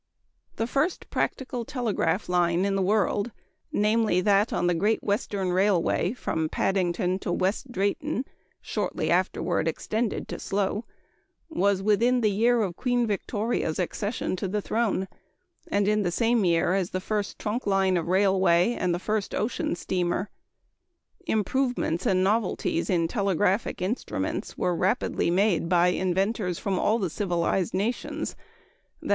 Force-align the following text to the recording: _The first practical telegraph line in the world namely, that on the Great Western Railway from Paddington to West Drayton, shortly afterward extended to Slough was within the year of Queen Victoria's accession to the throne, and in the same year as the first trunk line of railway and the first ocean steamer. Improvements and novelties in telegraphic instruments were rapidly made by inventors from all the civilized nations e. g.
_The 0.55 0.65
first 0.65 1.11
practical 1.11 1.63
telegraph 1.63 2.27
line 2.27 2.65
in 2.65 2.75
the 2.75 2.81
world 2.81 3.29
namely, 3.71 4.19
that 4.21 4.51
on 4.51 4.65
the 4.65 4.73
Great 4.73 5.03
Western 5.03 5.51
Railway 5.53 6.13
from 6.13 6.49
Paddington 6.49 7.19
to 7.19 7.31
West 7.31 7.71
Drayton, 7.71 8.25
shortly 8.63 9.11
afterward 9.11 9.67
extended 9.67 10.27
to 10.29 10.39
Slough 10.39 10.85
was 11.49 11.83
within 11.83 12.21
the 12.21 12.31
year 12.31 12.63
of 12.63 12.75
Queen 12.75 13.05
Victoria's 13.05 13.77
accession 13.77 14.35
to 14.37 14.47
the 14.47 14.59
throne, 14.59 15.07
and 15.67 15.87
in 15.87 16.01
the 16.01 16.09
same 16.09 16.43
year 16.45 16.73
as 16.73 16.89
the 16.89 16.99
first 16.99 17.37
trunk 17.37 17.67
line 17.67 17.95
of 17.95 18.07
railway 18.07 18.73
and 18.73 18.95
the 18.95 18.97
first 18.97 19.35
ocean 19.35 19.75
steamer. 19.75 20.31
Improvements 21.27 22.07
and 22.07 22.23
novelties 22.23 22.89
in 22.89 23.07
telegraphic 23.07 23.83
instruments 23.83 24.57
were 24.57 24.75
rapidly 24.75 25.29
made 25.29 25.69
by 25.69 25.89
inventors 25.89 26.57
from 26.57 26.79
all 26.79 26.97
the 26.97 27.07
civilized 27.11 27.75
nations 27.75 28.35
e. 29.03 29.07
g. 29.09 29.09